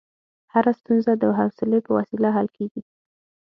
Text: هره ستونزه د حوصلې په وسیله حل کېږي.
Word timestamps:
هره 0.53 0.71
ستونزه 0.79 1.13
د 1.17 1.23
حوصلې 1.37 1.79
په 1.85 1.91
وسیله 1.97 2.29
حل 2.35 2.47
کېږي. 2.55 2.81